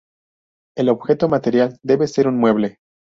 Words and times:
El 0.75 0.89
objeto 0.89 1.29
material 1.29 1.77
debe 1.83 2.07
ser 2.07 2.27
un 2.27 2.39
mueble. 2.39 2.77